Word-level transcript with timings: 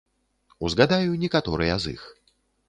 Узгадаю 0.67 1.11
некаторыя 1.25 1.75
з 1.85 1.95
іх. 1.99 2.09